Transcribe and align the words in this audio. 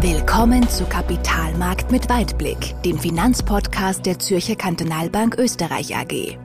Willkommen 0.00 0.68
zu 0.68 0.84
Kapitalmarkt 0.84 1.90
mit 1.90 2.08
Weitblick, 2.08 2.80
dem 2.84 3.00
Finanzpodcast 3.00 4.06
der 4.06 4.20
Zürcher 4.20 4.54
Kantonalbank 4.54 5.36
Österreich 5.36 5.96
AG. 5.96 6.38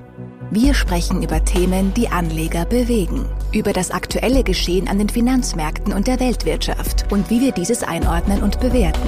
Wir 0.49 0.73
sprechen 0.73 1.21
über 1.21 1.45
Themen, 1.45 1.93
die 1.93 2.07
Anleger 2.07 2.65
bewegen, 2.65 3.27
über 3.53 3.71
das 3.71 3.91
aktuelle 3.91 4.43
Geschehen 4.43 4.87
an 4.87 4.97
den 4.97 5.07
Finanzmärkten 5.07 5.93
und 5.93 6.07
der 6.07 6.19
Weltwirtschaft 6.19 7.11
und 7.11 7.29
wie 7.29 7.41
wir 7.41 7.51
dieses 7.51 7.83
einordnen 7.83 8.41
und 8.41 8.59
bewerten. 8.59 9.07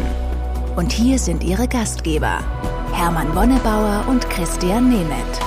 Und 0.75 0.91
hier 0.91 1.18
sind 1.18 1.43
Ihre 1.43 1.68
Gastgeber, 1.68 2.38
Hermann 2.93 3.34
Wonnebauer 3.34 4.05
und 4.07 4.30
Christian 4.30 4.89
Nemeth. 4.89 5.39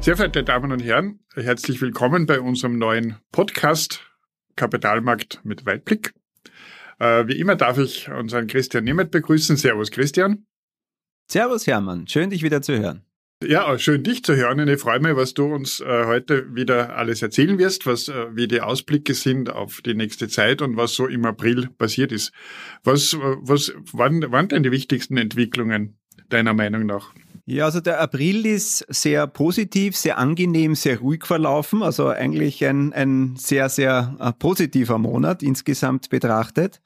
Sehr 0.00 0.16
verehrte 0.16 0.44
Damen 0.44 0.72
und 0.72 0.80
Herren, 0.80 1.20
herzlich 1.34 1.82
willkommen 1.82 2.24
bei 2.24 2.40
unserem 2.40 2.78
neuen 2.78 3.16
Podcast 3.32 4.00
Kapitalmarkt 4.56 5.40
mit 5.44 5.66
Weitblick. 5.66 6.14
Äh, 6.98 7.26
wie 7.26 7.38
immer 7.38 7.56
darf 7.56 7.78
ich 7.78 8.08
unseren 8.10 8.46
Christian 8.46 8.84
Nemeth 8.84 9.10
begrüßen. 9.10 9.56
Servus 9.56 9.90
Christian. 9.90 10.46
Servus 11.30 11.66
Hermann, 11.66 12.06
schön 12.06 12.30
dich 12.30 12.42
wieder 12.42 12.62
zu 12.62 12.78
hören. 12.78 13.02
Ja, 13.44 13.78
schön 13.78 14.02
dich 14.02 14.24
zu 14.24 14.34
hören 14.34 14.58
und 14.58 14.68
ich 14.68 14.80
freue 14.80 14.98
mich, 14.98 15.14
was 15.14 15.32
du 15.32 15.44
uns 15.44 15.78
äh, 15.78 16.06
heute 16.06 16.56
wieder 16.56 16.96
alles 16.96 17.22
erzählen 17.22 17.56
wirst, 17.56 17.86
was 17.86 18.08
äh, 18.08 18.34
wie 18.34 18.48
die 18.48 18.60
Ausblicke 18.60 19.14
sind 19.14 19.48
auf 19.48 19.80
die 19.80 19.94
nächste 19.94 20.26
Zeit 20.26 20.60
und 20.60 20.76
was 20.76 20.94
so 20.94 21.06
im 21.06 21.24
April 21.24 21.68
passiert 21.78 22.10
ist. 22.10 22.32
Was, 22.82 23.12
äh, 23.12 23.18
was 23.18 23.72
waren, 23.92 24.32
waren 24.32 24.48
denn 24.48 24.64
die 24.64 24.72
wichtigsten 24.72 25.16
Entwicklungen 25.16 25.98
deiner 26.30 26.52
Meinung 26.52 26.84
nach? 26.86 27.14
Ja, 27.50 27.64
also 27.64 27.80
der 27.80 27.98
April 27.98 28.44
ist 28.44 28.84
sehr 28.90 29.26
positiv, 29.26 29.96
sehr 29.96 30.18
angenehm, 30.18 30.74
sehr 30.74 30.98
ruhig 30.98 31.24
verlaufen. 31.24 31.82
Also 31.82 32.08
eigentlich 32.08 32.62
ein, 32.66 32.92
ein 32.92 33.36
sehr, 33.38 33.70
sehr 33.70 34.14
äh, 34.20 34.32
positiver 34.34 34.98
Monat 34.98 35.42
insgesamt 35.42 36.10
betrachtet. 36.10 36.82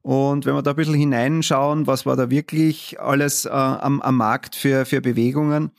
Und 0.00 0.46
wenn 0.46 0.54
wir 0.54 0.62
da 0.62 0.70
ein 0.70 0.76
bisschen 0.76 0.94
hineinschauen, 0.94 1.86
was 1.86 2.06
war 2.06 2.16
da 2.16 2.30
wirklich 2.30 2.98
alles 2.98 3.44
äh, 3.44 3.50
am, 3.50 4.00
am 4.00 4.16
Markt 4.16 4.56
für, 4.56 4.86
für 4.86 5.02
Bewegungen, 5.02 5.70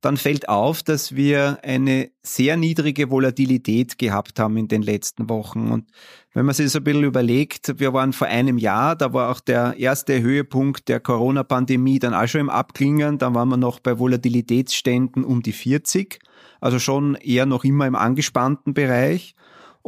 dann 0.00 0.16
fällt 0.16 0.48
auf, 0.48 0.82
dass 0.82 1.16
wir 1.16 1.58
eine 1.62 2.10
sehr 2.22 2.56
niedrige 2.56 3.10
Volatilität 3.10 3.98
gehabt 3.98 4.38
haben 4.38 4.56
in 4.56 4.68
den 4.68 4.82
letzten 4.82 5.28
Wochen. 5.28 5.70
Und 5.70 5.90
wenn 6.34 6.46
man 6.46 6.54
sich 6.54 6.70
so 6.70 6.78
ein 6.78 6.84
bisschen 6.84 7.04
überlegt, 7.04 7.80
wir 7.80 7.92
waren 7.92 8.12
vor 8.12 8.28
einem 8.28 8.58
Jahr, 8.58 8.94
da 8.94 9.12
war 9.12 9.30
auch 9.30 9.40
der 9.40 9.74
erste 9.78 10.20
Höhepunkt 10.20 10.88
der 10.88 11.00
Corona-Pandemie 11.00 11.98
dann 11.98 12.14
auch 12.14 12.28
schon 12.28 12.42
im 12.42 12.50
Abklingen, 12.50 13.18
dann 13.18 13.34
waren 13.34 13.48
wir 13.48 13.56
noch 13.56 13.80
bei 13.80 13.98
Volatilitätsständen 13.98 15.24
um 15.24 15.42
die 15.42 15.52
40, 15.52 16.20
also 16.60 16.78
schon 16.78 17.16
eher 17.16 17.46
noch 17.46 17.64
immer 17.64 17.86
im 17.86 17.96
angespannten 17.96 18.74
Bereich. 18.74 19.34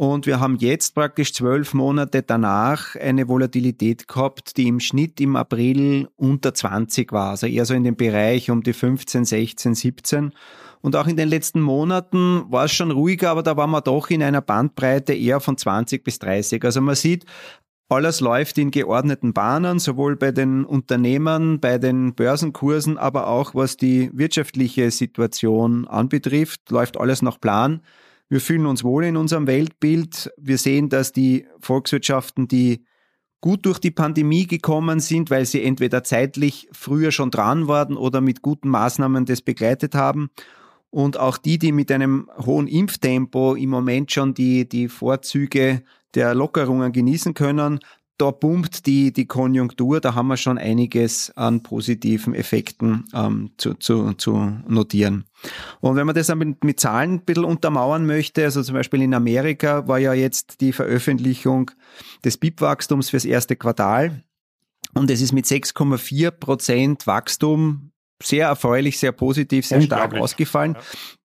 Und 0.01 0.25
wir 0.25 0.39
haben 0.39 0.57
jetzt 0.57 0.95
praktisch 0.95 1.31
zwölf 1.31 1.75
Monate 1.75 2.23
danach 2.23 2.95
eine 2.95 3.27
Volatilität 3.27 4.07
gehabt, 4.07 4.57
die 4.57 4.67
im 4.67 4.79
Schnitt 4.79 5.21
im 5.21 5.35
April 5.35 6.09
unter 6.15 6.55
20 6.55 7.11
war, 7.11 7.29
also 7.29 7.45
eher 7.45 7.67
so 7.67 7.75
in 7.75 7.83
dem 7.83 7.95
Bereich 7.95 8.49
um 8.49 8.63
die 8.63 8.73
15, 8.73 9.25
16, 9.25 9.75
17. 9.75 10.31
Und 10.81 10.95
auch 10.95 11.05
in 11.05 11.17
den 11.17 11.29
letzten 11.29 11.61
Monaten 11.61 12.45
war 12.49 12.65
es 12.65 12.71
schon 12.71 12.89
ruhiger, 12.89 13.29
aber 13.29 13.43
da 13.43 13.55
waren 13.57 13.69
wir 13.69 13.81
doch 13.81 14.09
in 14.09 14.23
einer 14.23 14.41
Bandbreite 14.41 15.13
eher 15.13 15.39
von 15.39 15.55
20 15.55 16.03
bis 16.03 16.17
30. 16.17 16.65
Also 16.65 16.81
man 16.81 16.95
sieht, 16.95 17.25
alles 17.87 18.21
läuft 18.21 18.57
in 18.57 18.71
geordneten 18.71 19.33
Bahnen, 19.33 19.77
sowohl 19.77 20.15
bei 20.15 20.31
den 20.31 20.65
Unternehmen, 20.65 21.59
bei 21.59 21.77
den 21.77 22.15
Börsenkursen, 22.15 22.97
aber 22.97 23.27
auch 23.27 23.53
was 23.53 23.77
die 23.77 24.09
wirtschaftliche 24.13 24.89
Situation 24.89 25.87
anbetrifft, 25.87 26.71
läuft 26.71 26.97
alles 26.97 27.21
nach 27.21 27.39
Plan. 27.39 27.81
Wir 28.31 28.39
fühlen 28.39 28.65
uns 28.65 28.85
wohl 28.85 29.03
in 29.03 29.17
unserem 29.17 29.45
Weltbild. 29.45 30.31
Wir 30.37 30.57
sehen, 30.57 30.87
dass 30.87 31.11
die 31.11 31.47
Volkswirtschaften, 31.59 32.47
die 32.47 32.85
gut 33.41 33.65
durch 33.65 33.77
die 33.77 33.91
Pandemie 33.91 34.47
gekommen 34.47 35.01
sind, 35.01 35.29
weil 35.29 35.45
sie 35.45 35.61
entweder 35.61 36.05
zeitlich 36.05 36.69
früher 36.71 37.11
schon 37.11 37.29
dran 37.29 37.67
waren 37.67 37.97
oder 37.97 38.21
mit 38.21 38.41
guten 38.41 38.69
Maßnahmen 38.69 39.25
das 39.25 39.41
begleitet 39.41 39.95
haben. 39.95 40.29
Und 40.91 41.19
auch 41.19 41.37
die, 41.37 41.59
die 41.59 41.73
mit 41.73 41.91
einem 41.91 42.29
hohen 42.37 42.67
Impftempo 42.67 43.55
im 43.55 43.69
Moment 43.69 44.13
schon 44.13 44.33
die, 44.33 44.65
die 44.67 44.87
Vorzüge 44.87 45.83
der 46.15 46.33
Lockerungen 46.33 46.93
genießen 46.93 47.33
können, 47.33 47.79
da 48.21 48.31
pumpt 48.31 48.85
die, 48.85 49.11
die 49.11 49.25
Konjunktur, 49.25 49.99
da 49.99 50.13
haben 50.13 50.27
wir 50.27 50.37
schon 50.37 50.59
einiges 50.59 51.31
an 51.35 51.63
positiven 51.63 52.35
Effekten 52.35 53.05
ähm, 53.15 53.49
zu, 53.57 53.73
zu, 53.73 54.13
zu 54.13 54.59
notieren. 54.67 55.25
Und 55.79 55.95
wenn 55.95 56.05
man 56.05 56.13
das 56.13 56.33
mit, 56.35 56.63
mit 56.63 56.79
Zahlen 56.79 57.15
ein 57.15 57.25
bisschen 57.25 57.45
untermauern 57.45 58.05
möchte, 58.05 58.43
also 58.43 58.61
zum 58.61 58.75
Beispiel 58.75 59.01
in 59.01 59.15
Amerika 59.15 59.87
war 59.87 59.97
ja 59.97 60.13
jetzt 60.13 60.61
die 60.61 60.71
Veröffentlichung 60.71 61.71
des 62.23 62.37
BIP-Wachstums 62.37 63.09
fürs 63.09 63.25
erste 63.25 63.55
Quartal 63.55 64.23
und 64.93 65.09
es 65.09 65.21
ist 65.21 65.31
mit 65.31 65.45
6,4 65.45 66.29
Prozent 66.29 67.07
Wachstum 67.07 67.91
sehr 68.21 68.47
erfreulich, 68.47 68.99
sehr 68.99 69.13
positiv, 69.13 69.65
sehr 69.65 69.81
stark 69.81 70.13
ausgefallen. 70.13 70.73
Ja. 70.73 70.81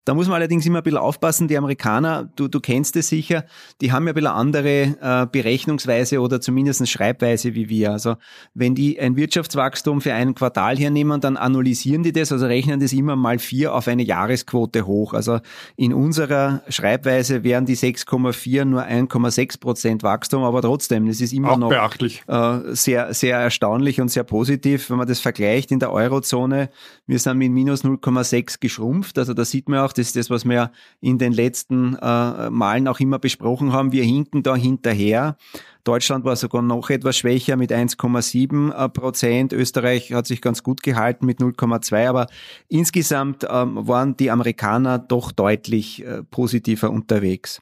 Da 0.04 0.14
muss 0.14 0.26
man 0.26 0.36
allerdings 0.36 0.66
immer 0.66 0.78
ein 0.78 0.84
bisschen 0.84 0.98
aufpassen. 0.98 1.48
Die 1.48 1.56
Amerikaner, 1.56 2.28
du, 2.36 2.48
du 2.48 2.60
kennst 2.60 2.96
es 2.96 3.08
sicher, 3.08 3.44
die 3.80 3.92
haben 3.92 4.06
ja 4.06 4.12
ein 4.12 4.14
bisschen 4.14 4.30
andere 4.30 4.96
äh, 5.00 5.26
Berechnungsweise 5.30 6.20
oder 6.20 6.40
zumindest 6.40 6.86
Schreibweise 6.88 7.54
wie 7.54 7.68
wir. 7.68 7.92
Also 7.92 8.16
wenn 8.52 8.74
die 8.74 9.00
ein 9.00 9.16
Wirtschaftswachstum 9.16 10.00
für 10.00 10.12
ein 10.12 10.34
Quartal 10.34 10.76
hernehmen, 10.76 11.20
dann 11.20 11.36
analysieren 11.36 12.02
die 12.02 12.12
das, 12.12 12.32
also 12.32 12.46
rechnen 12.46 12.80
das 12.80 12.92
immer 12.92 13.16
mal 13.16 13.38
vier 13.38 13.74
auf 13.74 13.88
eine 13.88 14.02
Jahresquote 14.02 14.86
hoch. 14.86 15.14
Also 15.14 15.40
in 15.76 15.94
unserer 15.94 16.62
Schreibweise 16.68 17.42
wären 17.42 17.64
die 17.64 17.76
6,4 17.76 18.64
nur 18.64 18.82
1,6 18.82 19.60
Prozent 19.60 20.02
Wachstum, 20.02 20.42
aber 20.42 20.60
trotzdem, 20.60 21.06
das 21.06 21.20
ist 21.20 21.32
immer 21.32 21.52
Auch 21.52 21.58
noch 21.58 21.68
beachtlich. 21.70 22.22
Äh, 22.26 22.74
sehr, 22.74 23.14
sehr 23.14 23.38
erstaunlich 23.38 24.00
und 24.00 24.08
sehr 24.08 24.24
positiv, 24.24 24.90
wenn 24.90 24.98
man 24.98 25.08
das 25.08 25.20
vergleicht 25.20 25.70
in 25.70 25.78
der 25.78 25.92
Eurozone. 25.92 26.68
Wir 27.06 27.18
sind 27.18 27.38
mit 27.38 27.52
minus 27.52 27.84
0,6 27.84 28.60
geschrumpft. 28.60 29.18
Also 29.18 29.32
da 29.32 29.44
sieht 29.44 29.68
man 29.68 29.78
auch, 29.80 29.93
das 29.98 30.08
ist 30.08 30.16
das, 30.16 30.30
was 30.30 30.44
wir 30.44 30.70
in 31.00 31.18
den 31.18 31.32
letzten 31.32 31.96
äh, 31.96 32.50
Malen 32.50 32.88
auch 32.88 33.00
immer 33.00 33.18
besprochen 33.18 33.72
haben. 33.72 33.92
Wir 33.92 34.04
hinken 34.04 34.42
da 34.42 34.56
hinterher. 34.56 35.36
Deutschland 35.84 36.24
war 36.24 36.34
sogar 36.34 36.62
noch 36.62 36.88
etwas 36.88 37.18
schwächer 37.18 37.56
mit 37.56 37.70
1,7 37.70 38.72
äh, 38.72 38.88
Prozent. 38.88 39.52
Österreich 39.52 40.12
hat 40.14 40.26
sich 40.26 40.40
ganz 40.40 40.62
gut 40.62 40.82
gehalten 40.82 41.26
mit 41.26 41.40
0,2. 41.40 42.08
Aber 42.08 42.26
insgesamt 42.68 43.46
ähm, 43.48 43.86
waren 43.86 44.16
die 44.16 44.30
Amerikaner 44.30 44.98
doch 44.98 45.30
deutlich 45.30 46.04
äh, 46.04 46.22
positiver 46.22 46.90
unterwegs. 46.90 47.60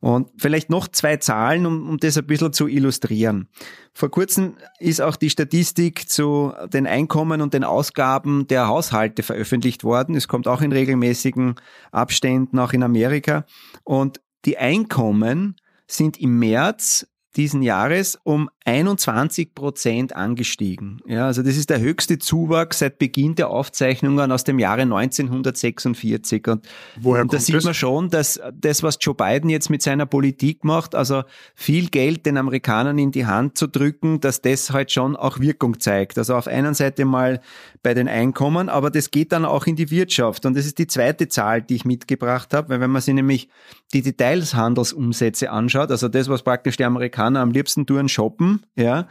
Und 0.00 0.28
vielleicht 0.36 0.68
noch 0.68 0.86
zwei 0.88 1.16
Zahlen, 1.16 1.64
um, 1.64 1.88
um 1.88 1.96
das 1.96 2.18
ein 2.18 2.26
bisschen 2.26 2.52
zu 2.52 2.68
illustrieren. 2.68 3.48
Vor 3.94 4.10
kurzem 4.10 4.56
ist 4.78 5.00
auch 5.00 5.16
die 5.16 5.30
Statistik 5.30 6.10
zu 6.10 6.52
den 6.72 6.86
Einkommen 6.86 7.40
und 7.40 7.54
den 7.54 7.64
Ausgaben 7.64 8.46
der 8.48 8.68
Haushalte 8.68 9.22
veröffentlicht 9.22 9.82
worden. 9.82 10.14
Es 10.14 10.28
kommt 10.28 10.46
auch 10.46 10.60
in 10.60 10.72
regelmäßigen 10.72 11.54
Abständen, 11.90 12.58
auch 12.58 12.74
in 12.74 12.82
Amerika. 12.82 13.46
Und 13.84 14.20
die 14.44 14.58
Einkommen 14.58 15.56
sind 15.86 16.18
im 16.18 16.38
März 16.38 17.06
diesen 17.36 17.62
Jahres 17.62 18.18
um 18.24 18.50
21 18.64 19.54
Prozent 19.54 20.14
angestiegen. 20.14 21.00
Ja, 21.06 21.26
also 21.26 21.42
das 21.42 21.56
ist 21.56 21.70
der 21.70 21.80
höchste 21.80 22.18
Zuwachs 22.18 22.78
seit 22.78 22.98
Beginn 22.98 23.34
der 23.34 23.50
Aufzeichnungen 23.50 24.30
aus 24.30 24.44
dem 24.44 24.58
Jahre 24.58 24.82
1946. 24.82 26.46
Und, 26.48 26.68
Woher 27.00 27.22
und 27.22 27.32
da 27.32 27.38
sieht 27.38 27.56
das? 27.56 27.64
man 27.64 27.74
schon, 27.74 28.10
dass 28.10 28.40
das, 28.54 28.82
was 28.82 28.98
Joe 29.00 29.14
Biden 29.14 29.50
jetzt 29.50 29.70
mit 29.70 29.82
seiner 29.82 30.06
Politik 30.06 30.64
macht, 30.64 30.94
also 30.94 31.22
viel 31.54 31.88
Geld 31.88 32.26
den 32.26 32.36
Amerikanern 32.36 32.98
in 32.98 33.10
die 33.10 33.26
Hand 33.26 33.58
zu 33.58 33.66
drücken, 33.66 34.20
dass 34.20 34.42
das 34.42 34.70
halt 34.70 34.92
schon 34.92 35.16
auch 35.16 35.40
Wirkung 35.40 35.80
zeigt. 35.80 36.18
Also 36.18 36.36
auf 36.36 36.46
einer 36.46 36.74
Seite 36.74 37.04
mal 37.04 37.40
bei 37.82 37.94
den 37.94 38.08
Einkommen, 38.08 38.68
aber 38.68 38.90
das 38.90 39.10
geht 39.10 39.32
dann 39.32 39.44
auch 39.44 39.66
in 39.66 39.74
die 39.74 39.90
Wirtschaft. 39.90 40.46
Und 40.46 40.56
das 40.56 40.66
ist 40.66 40.78
die 40.78 40.86
zweite 40.86 41.28
Zahl, 41.28 41.62
die 41.62 41.76
ich 41.76 41.84
mitgebracht 41.84 42.54
habe, 42.54 42.68
weil 42.68 42.80
wenn 42.80 42.90
man 42.90 43.02
sich 43.02 43.14
nämlich 43.14 43.48
die 43.92 44.02
Detailshandelsumsätze 44.02 45.50
anschaut, 45.50 45.90
also 45.90 46.08
das, 46.08 46.28
was 46.28 46.42
praktisch 46.42 46.76
die 46.76 46.84
Amerikaner 46.84 47.21
am 47.22 47.50
liebsten 47.50 47.86
tun, 47.86 48.08
shoppen, 48.08 48.66
ja, 48.76 49.08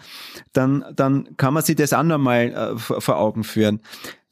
dann, 0.54 0.86
dann 0.96 1.36
kann 1.38 1.54
man 1.54 1.64
sich 1.64 1.76
das 1.76 1.94
auch 1.94 2.04
nochmal 2.04 2.52
äh, 2.52 2.78
vor, 2.78 3.02
vor 3.02 3.18
Augen 3.18 3.44
führen. 3.44 3.82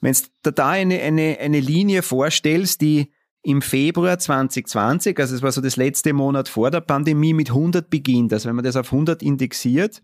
Wenn 0.02 0.16
du 0.44 0.52
da 0.52 0.70
eine, 0.70 1.00
eine, 1.02 1.38
eine 1.40 1.60
Linie 1.60 2.02
vorstellst, 2.02 2.82
die 2.82 3.12
im 3.42 3.62
Februar 3.62 4.20
2020, 4.20 5.18
also 5.20 5.36
es 5.36 5.42
war 5.42 5.52
so 5.52 5.62
das 5.62 5.78
letzte 5.78 6.14
Monat 6.14 6.50
vor 6.50 6.72
der 6.72 6.82
Pandemie, 6.82 7.34
mit 7.34 7.50
100 7.50 7.90
beginnt, 7.90 8.34
also 8.34 8.50
wenn 8.50 8.56
man 8.56 8.66
das 8.66 8.76
auf 8.76 8.92
100 8.92 9.22
indexiert, 9.24 10.02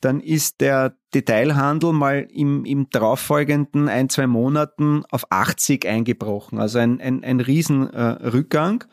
dann 0.00 0.20
ist 0.20 0.60
der 0.60 0.96
Detailhandel 1.14 1.92
mal 1.92 2.28
im, 2.30 2.64
im 2.64 2.88
darauffolgenden 2.90 3.88
ein, 3.88 4.08
zwei 4.08 4.26
Monaten 4.26 5.04
auf 5.10 5.24
80 5.30 5.86
eingebrochen. 5.86 6.60
Also 6.60 6.78
ein, 6.78 7.00
ein, 7.00 7.24
ein 7.24 7.40
Riesenrückgang. 7.40 8.82
Äh, 8.82 8.86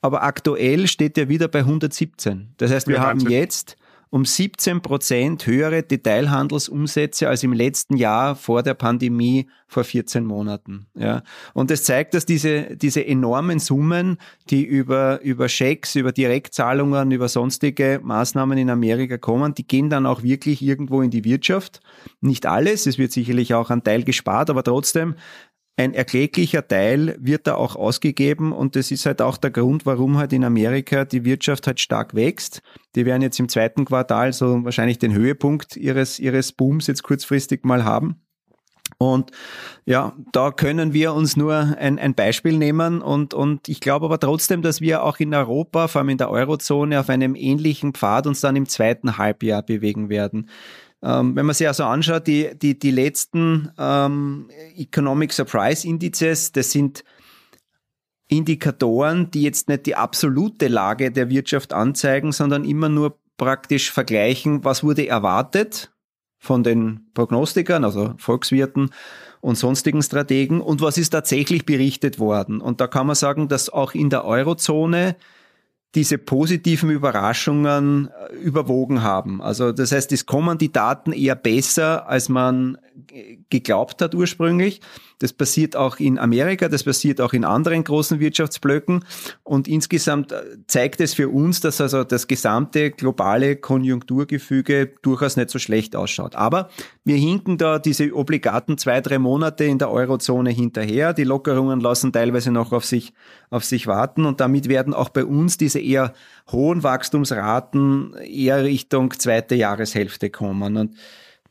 Aber 0.00 0.22
aktuell 0.22 0.86
steht 0.86 1.18
er 1.18 1.28
wieder 1.28 1.48
bei 1.48 1.60
117. 1.60 2.54
Das 2.56 2.70
heißt, 2.70 2.88
wir, 2.88 2.96
wir 2.96 3.02
haben 3.02 3.20
jetzt 3.20 3.76
um 4.10 4.24
17 4.24 4.82
Prozent 4.82 5.46
höhere 5.46 5.84
Detailhandelsumsätze 5.84 7.28
als 7.28 7.44
im 7.44 7.52
letzten 7.52 7.96
Jahr 7.96 8.34
vor 8.34 8.64
der 8.64 8.74
Pandemie 8.74 9.48
vor 9.68 9.84
14 9.84 10.24
Monaten. 10.24 10.86
Ja. 10.96 11.22
Und 11.54 11.70
es 11.70 11.84
zeigt, 11.84 12.14
dass 12.14 12.26
diese, 12.26 12.76
diese 12.76 13.06
enormen 13.06 13.60
Summen, 13.60 14.18
die 14.50 14.64
über, 14.64 15.20
über 15.22 15.48
Schecks, 15.48 15.94
über 15.94 16.10
Direktzahlungen, 16.10 17.12
über 17.12 17.28
sonstige 17.28 18.00
Maßnahmen 18.02 18.58
in 18.58 18.68
Amerika 18.68 19.16
kommen, 19.16 19.54
die 19.54 19.66
gehen 19.66 19.90
dann 19.90 20.06
auch 20.06 20.24
wirklich 20.24 20.60
irgendwo 20.60 21.02
in 21.02 21.10
die 21.10 21.24
Wirtschaft. 21.24 21.80
Nicht 22.20 22.46
alles, 22.46 22.86
es 22.86 22.98
wird 22.98 23.12
sicherlich 23.12 23.54
auch 23.54 23.70
ein 23.70 23.84
Teil 23.84 24.02
gespart, 24.02 24.50
aber 24.50 24.64
trotzdem 24.64 25.14
ein 25.80 25.94
erkläglicher 25.94 26.66
Teil 26.66 27.16
wird 27.18 27.46
da 27.46 27.54
auch 27.54 27.74
ausgegeben 27.74 28.52
und 28.52 28.76
das 28.76 28.90
ist 28.90 29.06
halt 29.06 29.22
auch 29.22 29.38
der 29.38 29.50
Grund, 29.50 29.86
warum 29.86 30.18
halt 30.18 30.32
in 30.34 30.44
Amerika 30.44 31.06
die 31.06 31.24
Wirtschaft 31.24 31.66
halt 31.66 31.80
stark 31.80 32.14
wächst. 32.14 32.60
Die 32.94 33.06
werden 33.06 33.22
jetzt 33.22 33.40
im 33.40 33.48
zweiten 33.48 33.86
Quartal 33.86 34.34
so 34.34 34.62
wahrscheinlich 34.62 34.98
den 34.98 35.14
Höhepunkt 35.14 35.76
ihres, 35.76 36.18
ihres 36.18 36.52
Booms 36.52 36.86
jetzt 36.86 37.02
kurzfristig 37.02 37.64
mal 37.64 37.84
haben. 37.84 38.20
Und 38.98 39.30
ja, 39.86 40.12
da 40.32 40.50
können 40.50 40.92
wir 40.92 41.14
uns 41.14 41.36
nur 41.36 41.54
ein, 41.78 41.98
ein 41.98 42.14
Beispiel 42.14 42.58
nehmen 42.58 43.00
und, 43.00 43.32
und 43.32 43.68
ich 43.68 43.80
glaube 43.80 44.04
aber 44.04 44.20
trotzdem, 44.20 44.60
dass 44.60 44.82
wir 44.82 45.02
auch 45.02 45.18
in 45.18 45.34
Europa, 45.34 45.88
vor 45.88 46.00
allem 46.00 46.10
in 46.10 46.18
der 46.18 46.30
Eurozone, 46.30 47.00
auf 47.00 47.08
einem 47.08 47.34
ähnlichen 47.34 47.94
Pfad 47.94 48.26
uns 48.26 48.42
dann 48.42 48.56
im 48.56 48.68
zweiten 48.68 49.16
Halbjahr 49.16 49.62
bewegen 49.62 50.10
werden. 50.10 50.50
Ähm, 51.02 51.34
wenn 51.34 51.46
man 51.46 51.54
sich 51.54 51.66
also 51.66 51.84
anschaut, 51.84 52.26
die, 52.26 52.50
die, 52.58 52.78
die 52.78 52.90
letzten 52.90 53.72
ähm, 53.78 54.50
Economic 54.76 55.32
Surprise 55.32 55.86
Indizes, 55.86 56.52
das 56.52 56.70
sind 56.70 57.04
Indikatoren, 58.28 59.30
die 59.30 59.42
jetzt 59.42 59.68
nicht 59.68 59.86
die 59.86 59.96
absolute 59.96 60.68
Lage 60.68 61.10
der 61.10 61.30
Wirtschaft 61.30 61.72
anzeigen, 61.72 62.32
sondern 62.32 62.64
immer 62.64 62.88
nur 62.88 63.18
praktisch 63.36 63.90
vergleichen, 63.90 64.64
was 64.64 64.84
wurde 64.84 65.06
erwartet 65.08 65.90
von 66.38 66.62
den 66.62 67.10
Prognostikern, 67.14 67.84
also 67.84 68.14
Volkswirten 68.18 68.90
und 69.40 69.56
sonstigen 69.56 70.02
Strategen 70.02 70.60
und 70.60 70.80
was 70.80 70.98
ist 70.98 71.10
tatsächlich 71.10 71.66
berichtet 71.66 72.18
worden. 72.18 72.60
Und 72.60 72.80
da 72.80 72.86
kann 72.86 73.06
man 73.06 73.16
sagen, 73.16 73.48
dass 73.48 73.70
auch 73.70 73.94
in 73.94 74.10
der 74.10 74.24
Eurozone 74.24 75.16
diese 75.94 76.18
positiven 76.18 76.90
Überraschungen 76.90 78.08
äh, 78.08 78.34
überwogen 78.36 79.02
haben. 79.02 79.42
Also 79.42 79.72
das 79.72 79.92
heißt, 79.92 80.12
es 80.12 80.26
kommen 80.26 80.58
die 80.58 80.72
Daten 80.72 81.12
eher 81.12 81.34
besser, 81.34 82.08
als 82.08 82.28
man 82.28 82.78
geglaubt 83.50 84.02
hat 84.02 84.14
ursprünglich. 84.14 84.80
Das 85.18 85.32
passiert 85.32 85.76
auch 85.76 85.98
in 85.98 86.18
Amerika, 86.18 86.68
das 86.68 86.84
passiert 86.84 87.20
auch 87.20 87.32
in 87.32 87.44
anderen 87.44 87.84
großen 87.84 88.20
Wirtschaftsblöcken. 88.20 89.04
Und 89.42 89.68
insgesamt 89.68 90.32
äh, 90.32 90.42
zeigt 90.66 91.00
es 91.00 91.14
für 91.14 91.28
uns, 91.28 91.60
dass 91.60 91.80
also 91.80 92.04
das 92.04 92.26
gesamte 92.26 92.90
globale 92.90 93.56
Konjunkturgefüge 93.56 94.92
durchaus 95.02 95.36
nicht 95.36 95.50
so 95.50 95.58
schlecht 95.58 95.94
ausschaut. 95.94 96.36
Aber 96.36 96.70
wir 97.04 97.16
hinken 97.16 97.58
da 97.58 97.78
diese 97.78 98.14
obligaten 98.14 98.78
zwei, 98.78 99.00
drei 99.00 99.18
Monate 99.18 99.64
in 99.64 99.78
der 99.78 99.90
Eurozone 99.90 100.50
hinterher. 100.50 101.12
Die 101.12 101.24
Lockerungen 101.24 101.80
lassen 101.80 102.12
teilweise 102.12 102.50
noch 102.50 102.72
auf 102.72 102.84
sich, 102.84 103.12
auf 103.50 103.64
sich 103.64 103.86
warten. 103.86 104.24
Und 104.24 104.40
damit 104.40 104.68
werden 104.68 104.94
auch 104.94 105.10
bei 105.10 105.24
uns 105.24 105.58
diese 105.58 105.80
eher 105.80 106.14
hohen 106.50 106.82
Wachstumsraten 106.82 108.14
eher 108.14 108.64
Richtung 108.64 109.12
zweite 109.18 109.54
Jahreshälfte 109.54 110.30
kommen. 110.30 110.76
Und 110.76 110.96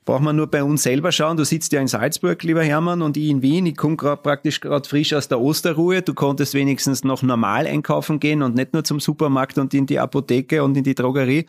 Braucht 0.06 0.24
man 0.24 0.36
nur 0.36 0.48
bei 0.48 0.64
uns 0.64 0.84
selber 0.84 1.12
schauen. 1.12 1.38
Du 1.38 1.44
sitzt 1.44 1.72
ja 1.72 1.82
in 1.82 1.88
Salzburg, 1.88 2.42
lieber 2.44 2.64
Hermann, 2.64 3.02
und 3.02 3.16
ich 3.18 3.30
in 3.30 3.42
Wien. 3.42 3.66
Ich 3.66 3.78
komme 3.78 3.96
gerade 3.96 4.22
praktisch 4.22 4.60
gerade 4.60 4.88
frisch 4.88 5.14
aus 5.14 5.28
der 5.28 5.40
Osterruhe. 5.40 6.02
Du 6.02 6.14
konntest 6.14 6.54
wenigstens 6.54 7.04
noch 7.04 7.22
normal 7.22 7.68
einkaufen 7.68 8.20
gehen 8.20 8.42
und 8.42 8.56
nicht 8.56 8.74
nur 8.74 8.84
zum 8.84 9.00
Supermarkt 9.00 9.58
und 9.58 9.74
in 9.74 9.86
die 9.86 10.00
Apotheke 10.00 10.64
und 10.64 10.76
in 10.78 10.84
die 10.84 10.96
Drogerie. 10.96 11.46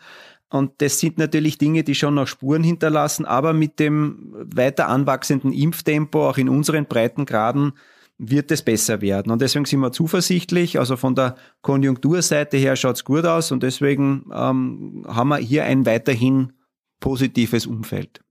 Und 0.49 0.73
das 0.79 0.99
sind 0.99 1.17
natürlich 1.17 1.57
Dinge, 1.57 1.83
die 1.83 1.95
schon 1.95 2.15
noch 2.15 2.27
Spuren 2.27 2.61
hinterlassen, 2.61 3.25
aber 3.25 3.53
mit 3.53 3.79
dem 3.79 4.35
weiter 4.53 4.89
anwachsenden 4.89 5.53
Impftempo, 5.53 6.27
auch 6.27 6.37
in 6.37 6.49
unseren 6.49 6.85
Breitengraden, 6.87 7.71
wird 8.17 8.51
es 8.51 8.61
besser 8.61 9.01
werden. 9.01 9.31
Und 9.31 9.41
deswegen 9.41 9.65
sind 9.65 9.79
wir 9.79 9.93
zuversichtlich. 9.93 10.77
Also 10.77 10.97
von 10.97 11.15
der 11.15 11.35
Konjunkturseite 11.61 12.57
her 12.57 12.75
schaut's 12.75 13.05
gut 13.05 13.25
aus 13.25 13.51
und 13.51 13.63
deswegen 13.63 14.29
ähm, 14.33 15.05
haben 15.07 15.29
wir 15.29 15.37
hier 15.37 15.63
ein 15.63 15.85
weiterhin 15.85 16.53
positives 16.99 17.65
Umfeld. 17.65 18.21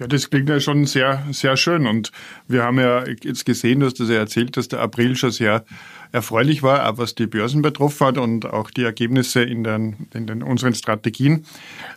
Ja, 0.00 0.08
das 0.08 0.28
klingt 0.28 0.48
ja 0.48 0.58
schon 0.58 0.86
sehr, 0.86 1.22
sehr 1.30 1.56
schön. 1.56 1.86
Und 1.86 2.10
wir 2.48 2.64
haben 2.64 2.80
ja 2.80 3.04
jetzt 3.22 3.44
gesehen, 3.44 3.78
dass 3.78 3.94
das 3.94 4.08
ja 4.08 4.16
erzählt, 4.16 4.56
dass 4.56 4.66
der 4.66 4.80
April 4.80 5.14
schon 5.14 5.30
sehr 5.30 5.64
erfreulich 6.10 6.64
war, 6.64 6.88
auch 6.88 6.98
was 6.98 7.14
die 7.14 7.26
Börsen 7.26 7.62
betroffen 7.62 8.06
hat 8.08 8.18
und 8.18 8.44
auch 8.46 8.70
die 8.70 8.82
Ergebnisse 8.82 9.42
in 9.42 9.62
den, 9.62 10.08
in 10.12 10.26
den 10.26 10.42
unseren 10.42 10.74
Strategien. 10.74 11.44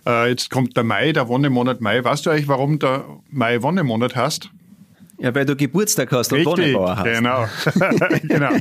Äh, 0.05 0.29
jetzt 0.29 0.51
kommt 0.51 0.77
der 0.77 0.83
Mai, 0.83 1.11
der 1.11 1.27
Wonnemonat 1.27 1.81
Mai. 1.81 2.03
Weißt 2.03 2.25
du 2.25 2.29
eigentlich, 2.29 2.47
warum 2.47 2.77
der 2.77 3.05
Mai 3.31 3.63
Wonnemonat 3.63 4.15
heißt? 4.15 4.51
Ja, 5.19 5.33
weil 5.33 5.45
du 5.45 5.55
Geburtstag 5.55 6.11
hast 6.11 6.31
und 6.31 6.45
Wonnebauer 6.45 6.97
hast. 6.97 7.03
Genau. 7.03 7.47
genau. 8.23 8.51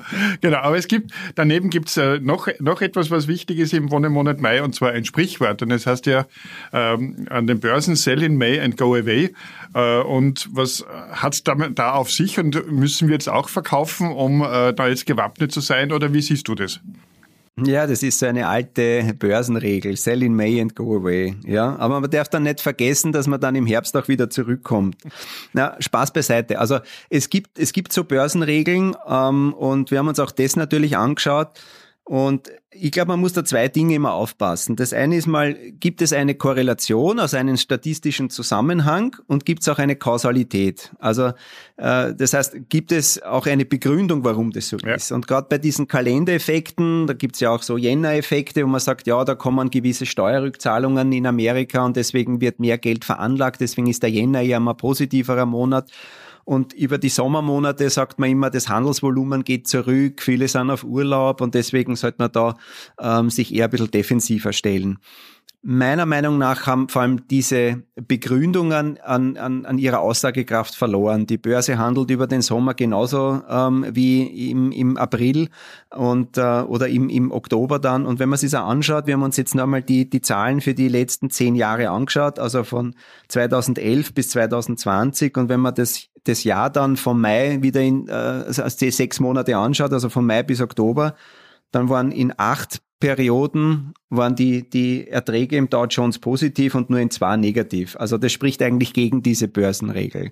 genau. 0.41 0.59
Aber 0.59 0.79
es 0.79 0.89
gibt, 0.89 1.13
daneben 1.35 1.69
gibt's 1.69 1.99
äh, 1.99 2.19
noch, 2.19 2.49
noch 2.61 2.81
etwas, 2.81 3.11
was 3.11 3.29
wichtig 3.29 3.59
ist 3.59 3.75
im 3.75 3.91
Wonnemonat 3.91 4.41
Mai, 4.41 4.63
und 4.63 4.75
zwar 4.75 4.93
ein 4.93 5.05
Sprichwort. 5.05 5.61
Und 5.63 5.69
das 5.69 5.87
heißt 5.87 6.07
ja 6.07 6.27
ähm, 6.73 7.27
an 7.29 7.47
den 7.47 7.61
Börsen 7.61 7.95
Sell 7.95 8.23
in 8.23 8.37
May 8.39 8.59
and 8.59 8.79
go 8.79 8.95
away. 8.95 9.35
Äh, 9.75 10.01
und 10.01 10.49
was 10.53 10.87
hat's 11.13 11.45
da, 11.45 11.55
da 11.55 11.93
auf 11.93 12.11
sich 12.11 12.39
und 12.39 12.71
müssen 12.73 13.09
wir 13.09 13.15
jetzt 13.15 13.29
auch 13.29 13.51
verkaufen, 13.51 14.11
um 14.11 14.43
äh, 14.43 14.73
da 14.73 14.89
jetzt 14.89 15.05
gewappnet 15.05 15.53
zu 15.53 15.61
sein? 15.61 15.93
Oder 15.93 16.15
wie 16.15 16.23
siehst 16.23 16.49
du 16.49 16.55
das? 16.55 16.81
Ja, 17.65 17.87
das 17.87 18.03
ist 18.03 18.19
so 18.19 18.27
eine 18.27 18.49
alte 18.49 19.15
Börsenregel. 19.19 19.97
Sell 19.97 20.23
in 20.23 20.35
May 20.35 20.61
and 20.61 20.77
go 20.77 20.95
away. 20.95 21.37
Ja, 21.47 21.75
aber 21.77 22.01
man 22.01 22.11
darf 22.11 22.29
dann 22.29 22.43
nicht 22.43 22.61
vergessen, 22.61 23.13
dass 23.13 23.27
man 23.27 23.41
dann 23.41 23.55
im 23.55 23.65
Herbst 23.65 23.97
auch 23.97 24.09
wieder 24.09 24.29
zurückkommt. 24.29 24.97
Na, 25.55 25.75
Spaß 25.81 26.13
beiseite. 26.13 26.59
Also 26.59 26.81
es 27.09 27.31
gibt, 27.31 27.59
es 27.59 27.73
gibt 27.73 27.95
so 27.95 28.05
Börsenregeln 28.05 28.95
ähm, 29.09 29.55
und 29.55 29.91
wir 29.91 29.99
haben 29.99 30.09
uns 30.09 30.21
auch 30.21 30.33
das 30.33 30.57
natürlich 30.57 30.99
angeschaut. 30.99 31.59
Und 32.09 32.53
ich 32.71 32.93
glaube, 32.93 33.09
man 33.09 33.21
muss 33.21 33.33
da 33.33 33.45
zwei 33.45 33.67
Dinge 33.67 33.97
immer 33.97 34.13
aufpassen. 34.13 34.77
Das 34.77 34.93
eine 34.93 35.17
ist 35.17 35.27
mal, 35.27 35.55
gibt 35.55 36.01
es 36.01 36.13
eine 36.13 36.37
Korrelation, 36.37 37.19
also 37.19 37.37
einen 37.37 37.57
statistischen 37.57 38.31
Zusammenhang 38.31 39.17
und 39.27 39.45
gibt 39.45 39.63
es 39.63 39.69
auch 39.69 39.79
eine 39.79 39.97
Kausalität. 39.97 40.93
Also 41.01 41.33
äh, 41.79 42.15
das 42.15 42.33
heißt, 42.33 42.69
gibt 42.69 42.93
es 42.93 43.21
auch 43.23 43.47
eine 43.47 43.65
Begründung, 43.65 44.23
warum 44.23 44.53
das 44.53 44.69
so 44.69 44.77
ja. 44.77 44.95
ist. 44.95 45.11
Und 45.11 45.27
gerade 45.27 45.49
bei 45.51 45.59
diesen 45.59 45.89
Kalendereffekten, 45.89 47.09
da 47.09 47.13
gibt 47.13 47.35
es 47.35 47.41
ja 47.41 47.51
auch 47.51 47.63
so 47.65 47.77
Jänner-Effekte, 47.77 48.63
wo 48.63 48.69
man 48.69 48.81
sagt, 48.81 49.09
ja, 49.09 49.25
da 49.25 49.35
kommen 49.35 49.69
gewisse 49.71 50.07
Steuerrückzahlungen 50.07 51.11
in 51.11 51.27
Amerika 51.27 51.85
und 51.85 51.97
deswegen 51.97 52.41
wird 52.41 52.61
mehr 52.61 52.79
Geld 52.79 53.05
veranlagt, 53.05 53.61
deswegen 53.61 53.89
ist 53.89 54.05
der 54.05 54.11
Jänner 54.11 54.43
eher 54.43 54.61
mal 54.61 54.75
positiverer 54.75 55.47
Monat. 55.47 55.91
Und 56.47 56.73
über 56.73 56.97
die 56.97 57.11
Sommermonate 57.11 57.91
sagt 57.91 58.19
man 58.19 58.31
immer, 58.31 58.49
das 58.49 58.71
Handelsvolumen 58.71 59.45
geht 59.45 59.69
zurück, 59.69 60.23
viele 60.23 60.49
sind 60.49 60.71
auf 60.71 60.85
Urlaub 60.85 61.43
und 61.43 61.55
deswegen 61.55 61.97
sollte 61.97 62.17
man 62.21 62.33
da 62.33 62.55
ähm, 62.99 63.29
sich 63.29 63.55
eher 63.55 63.65
ein 63.65 63.71
bisschen 63.71 63.91
defensiver 63.91 64.55
stellen 64.55 64.99
meiner 65.69 66.07
Meinung 66.07 66.39
nach 66.39 66.69
haben 66.69 66.89
vor 66.89 67.03
allem 67.03 67.27
diese 67.27 67.83
Begründungen 67.97 69.01
an, 69.01 69.37
an, 69.37 69.67
an 69.67 69.79
ihrer 69.79 69.99
Aussagekraft 69.99 70.77
verloren. 70.77 71.27
Die 71.27 71.39
Börse 71.39 71.77
handelt 71.77 72.09
über 72.11 72.29
den 72.29 72.41
Sommer 72.41 72.75
genauso 72.75 73.43
ähm, 73.51 73.85
wie 73.91 74.51
im, 74.51 74.71
im 74.71 74.97
April 74.97 75.49
und 75.91 76.39
äh, 76.39 76.61
oder 76.61 76.89
im, 76.89 77.09
im 77.09 77.33
Oktober 77.33 77.81
dann. 77.81 78.07
Und 78.07 78.21
wenn 78.21 78.29
man 78.29 78.39
sich 78.39 78.53
das 78.53 78.61
anschaut, 78.61 79.09
wir 79.09 79.15
haben 79.15 79.25
uns 79.25 79.37
jetzt 79.37 79.57
nochmal 79.57 79.83
die, 79.83 80.09
die 80.09 80.23
Zahlen 80.23 80.61
für 80.61 80.75
die 80.75 80.89
letzten 80.89 81.31
zehn 81.31 81.57
Jahre 81.57 81.91
angeschaut, 81.91 82.39
also 82.39 82.63
von 82.63 82.95
2011 83.27 84.15
bis 84.15 84.29
2020. 84.31 85.37
Und 85.37 85.49
wenn 85.49 85.61
man 85.61 85.75
das, 85.75 86.09
das 86.29 86.45
Jahr 86.45 86.71
dann 86.71 86.97
vom 86.97 87.21
Mai 87.21 87.59
wieder 87.63 87.81
in, 87.81 88.09
äh, 88.09 88.13
also 88.13 88.63
die 88.81 88.91
sechs 88.91 89.21
Monate 89.21 89.57
anschaut, 89.57 89.93
also 89.93 90.09
von 90.09 90.27
Mai 90.27 90.43
bis 90.43 90.61
Oktober, 90.61 91.15
dann 91.71 91.89
waren 91.89 92.13
in 92.13 92.33
acht 92.37 92.83
Perioden 92.99 93.93
waren 94.09 94.37
die, 94.37 94.69
die 94.71 95.09
Erträge 95.09 95.57
im 95.57 95.69
Dow 95.69 95.85
Jones 95.85 96.19
positiv 96.19 96.75
und 96.77 96.91
nur 96.91 97.01
in 97.01 97.11
zwei 97.11 97.37
negativ. 97.37 97.97
Also 97.99 98.19
das 98.19 98.33
spricht 98.33 98.63
eigentlich 98.63 98.93
gegen 98.93 99.23
diese 99.23 99.49
Börsenregel. 99.49 100.31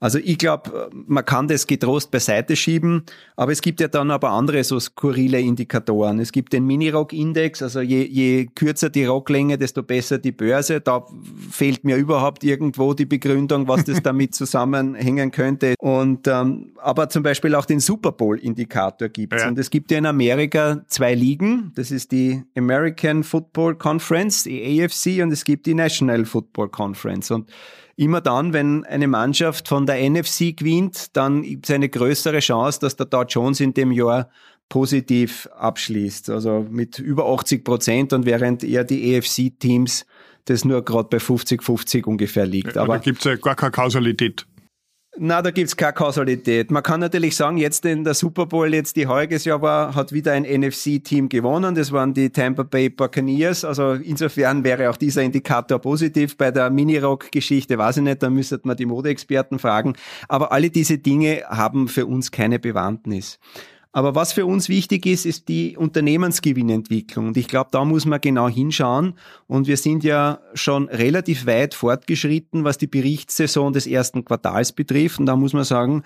Also 0.00 0.18
ich 0.18 0.38
glaube, 0.38 0.90
man 0.92 1.24
kann 1.24 1.46
das 1.46 1.66
getrost 1.66 2.10
beiseite 2.10 2.56
schieben, 2.56 3.04
aber 3.36 3.52
es 3.52 3.62
gibt 3.62 3.80
ja 3.80 3.86
dann 3.86 4.10
aber 4.10 4.30
andere 4.30 4.64
so 4.64 4.80
skurrile 4.80 5.40
Indikatoren. 5.40 6.18
Es 6.18 6.32
gibt 6.32 6.52
den 6.52 6.66
Mini-Rock-Index, 6.66 7.62
also 7.62 7.80
je, 7.80 8.02
je 8.04 8.46
kürzer 8.46 8.90
die 8.90 9.04
Rocklänge, 9.04 9.56
desto 9.56 9.84
besser 9.84 10.18
die 10.18 10.32
Börse. 10.32 10.80
Da 10.80 11.06
fehlt 11.50 11.84
mir 11.84 11.96
überhaupt 11.96 12.42
irgendwo 12.42 12.92
die 12.92 13.06
Begründung, 13.06 13.68
was 13.68 13.84
das 13.84 14.02
damit 14.02 14.34
zusammenhängen 14.34 15.30
könnte. 15.30 15.74
Und 15.78 16.26
ähm, 16.26 16.72
aber 16.78 17.08
zum 17.08 17.22
Beispiel 17.22 17.54
auch 17.54 17.66
den 17.66 17.78
Super 17.78 18.10
Bowl-Indikator 18.10 19.08
gibt 19.08 19.32
es. 19.34 19.42
Ja. 19.42 19.48
Und 19.48 19.58
es 19.58 19.70
gibt 19.70 19.92
ja 19.92 19.98
in 19.98 20.06
Amerika 20.06 20.82
zwei 20.88 21.14
Ligen. 21.14 21.70
Das 21.76 21.92
ist 21.92 22.01
die 22.08 22.42
American 22.56 23.22
Football 23.22 23.76
Conference, 23.76 24.44
die 24.44 24.82
AFC, 24.82 25.22
und 25.22 25.32
es 25.32 25.44
gibt 25.44 25.66
die 25.66 25.74
National 25.74 26.24
Football 26.24 26.68
Conference. 26.68 27.30
Und 27.30 27.50
immer 27.96 28.20
dann, 28.20 28.52
wenn 28.52 28.84
eine 28.84 29.06
Mannschaft 29.06 29.68
von 29.68 29.86
der 29.86 30.08
NFC 30.08 30.56
gewinnt, 30.56 31.16
dann 31.16 31.42
gibt 31.42 31.68
es 31.68 31.74
eine 31.74 31.88
größere 31.88 32.40
Chance, 32.40 32.80
dass 32.80 32.96
der 32.96 33.06
Dow 33.06 33.24
Jones 33.24 33.60
in 33.60 33.74
dem 33.74 33.92
Jahr 33.92 34.30
positiv 34.68 35.48
abschließt, 35.54 36.30
also 36.30 36.66
mit 36.70 36.98
über 36.98 37.26
80 37.26 37.62
Prozent 37.62 38.12
und 38.12 38.24
während 38.24 38.64
eher 38.64 38.84
die 38.84 39.14
EFC-Teams 39.14 40.06
das 40.46 40.64
nur 40.64 40.84
gerade 40.84 41.08
bei 41.08 41.18
50-50 41.18 42.04
ungefähr 42.04 42.46
liegt. 42.46 42.76
Aber 42.76 42.94
da 42.94 42.98
gibt 42.98 43.18
es 43.18 43.24
ja 43.24 43.36
gar 43.36 43.54
keine 43.54 43.70
Kausalität. 43.70 44.46
Na, 45.18 45.42
da 45.42 45.50
gibt's 45.50 45.76
keine 45.76 45.92
Kausalität. 45.92 46.70
Man 46.70 46.82
kann 46.82 46.98
natürlich 47.00 47.36
sagen, 47.36 47.58
jetzt 47.58 47.84
in 47.84 48.02
der 48.02 48.14
Super 48.14 48.46
Bowl, 48.46 48.72
jetzt 48.72 48.96
die 48.96 49.06
heuriges 49.06 49.44
Jahr 49.44 49.60
war, 49.60 49.94
hat 49.94 50.10
wieder 50.12 50.32
ein 50.32 50.44
NFC-Team 50.44 51.28
gewonnen. 51.28 51.74
Das 51.74 51.92
waren 51.92 52.14
die 52.14 52.30
Tampa 52.30 52.62
Bay 52.62 52.88
Buccaneers. 52.88 53.62
Also 53.62 53.92
insofern 53.92 54.64
wäre 54.64 54.88
auch 54.88 54.96
dieser 54.96 55.22
Indikator 55.22 55.78
positiv. 55.78 56.38
Bei 56.38 56.50
der 56.50 56.70
Mini-Rock-Geschichte 56.70 57.76
weiß 57.76 57.98
ich 57.98 58.04
nicht, 58.04 58.22
da 58.22 58.30
müsste 58.30 58.58
man 58.64 58.76
die 58.76 58.86
Modeexperten 58.86 59.58
fragen. 59.58 59.96
Aber 60.28 60.50
alle 60.50 60.70
diese 60.70 60.96
Dinge 60.96 61.42
haben 61.46 61.88
für 61.88 62.06
uns 62.06 62.30
keine 62.30 62.58
Bewandtnis. 62.58 63.38
Aber 63.92 64.14
was 64.14 64.32
für 64.32 64.46
uns 64.46 64.70
wichtig 64.70 65.04
ist, 65.04 65.26
ist 65.26 65.48
die 65.48 65.76
Unternehmensgewinnentwicklung. 65.76 67.28
Und 67.28 67.36
ich 67.36 67.46
glaube, 67.46 67.68
da 67.72 67.84
muss 67.84 68.06
man 68.06 68.22
genau 68.22 68.48
hinschauen. 68.48 69.14
Und 69.46 69.66
wir 69.66 69.76
sind 69.76 70.02
ja 70.02 70.40
schon 70.54 70.88
relativ 70.88 71.44
weit 71.44 71.74
fortgeschritten, 71.74 72.64
was 72.64 72.78
die 72.78 72.86
Berichtssaison 72.86 73.74
des 73.74 73.86
ersten 73.86 74.24
Quartals 74.24 74.72
betrifft. 74.72 75.20
Und 75.20 75.26
da 75.26 75.36
muss 75.36 75.52
man 75.52 75.64
sagen, 75.64 76.04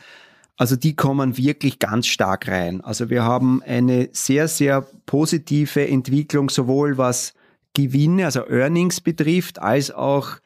also 0.56 0.74
die 0.74 0.96
kommen 0.96 1.36
wirklich 1.36 1.78
ganz 1.78 2.08
stark 2.08 2.48
rein. 2.48 2.80
Also 2.80 3.08
wir 3.08 3.22
haben 3.22 3.62
eine 3.62 4.08
sehr, 4.12 4.48
sehr 4.48 4.84
positive 5.04 5.86
Entwicklung, 5.86 6.50
sowohl 6.50 6.98
was 6.98 7.34
Gewinne, 7.74 8.24
also 8.24 8.48
Earnings 8.48 9.00
betrifft, 9.00 9.60
als 9.60 9.92
auch 9.92 10.38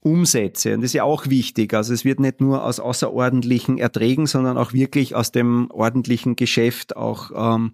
Umsätze. 0.00 0.74
Und 0.74 0.82
das 0.82 0.90
ist 0.90 0.94
ja 0.94 1.04
auch 1.04 1.26
wichtig. 1.26 1.74
Also 1.74 1.92
es 1.92 2.04
wird 2.04 2.20
nicht 2.20 2.40
nur 2.40 2.64
aus 2.64 2.78
außerordentlichen 2.78 3.78
Erträgen, 3.78 4.26
sondern 4.26 4.56
auch 4.56 4.72
wirklich 4.72 5.14
aus 5.16 5.32
dem 5.32 5.68
ordentlichen 5.70 6.36
Geschäft 6.36 6.96
auch 6.96 7.30
ähm, 7.34 7.72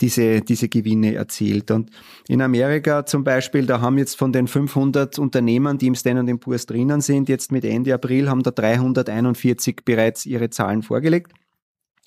diese, 0.00 0.40
diese 0.40 0.68
Gewinne 0.68 1.14
erzielt. 1.14 1.70
Und 1.70 1.90
in 2.26 2.40
Amerika 2.40 3.04
zum 3.04 3.22
Beispiel, 3.22 3.66
da 3.66 3.80
haben 3.80 3.98
jetzt 3.98 4.16
von 4.16 4.32
den 4.32 4.48
500 4.48 5.18
Unternehmern, 5.18 5.76
die 5.76 5.88
im 5.88 5.94
Standard 5.94 6.40
Poor's 6.40 6.66
drinnen 6.66 7.02
sind, 7.02 7.28
jetzt 7.28 7.52
mit 7.52 7.64
Ende 7.64 7.92
April 7.92 8.30
haben 8.30 8.42
da 8.42 8.50
341 8.50 9.82
bereits 9.84 10.24
ihre 10.24 10.48
Zahlen 10.50 10.82
vorgelegt 10.82 11.32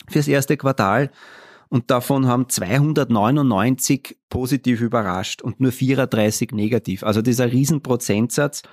fürs 0.10 0.28
erste 0.28 0.58
Quartal. 0.58 1.12
Und 1.70 1.92
davon 1.92 2.28
haben 2.28 2.48
299 2.48 4.18
positiv 4.30 4.82
überrascht 4.82 5.42
und 5.42 5.60
nur 5.60 5.72
34 5.72 6.52
negativ. 6.52 7.04
Also 7.04 7.22
dieser 7.22 7.52
Riesenprozentsatz. 7.52 8.64